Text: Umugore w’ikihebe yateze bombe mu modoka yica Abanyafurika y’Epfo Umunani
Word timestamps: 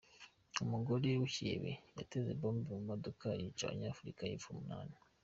Umugore 0.63 1.07
w’ikihebe 1.21 1.71
yateze 1.97 2.31
bombe 2.39 2.65
mu 2.75 2.79
modoka 2.89 3.27
yica 3.41 3.63
Abanyafurika 3.65 4.21
y’Epfo 4.25 4.49
Umunani 4.51 4.95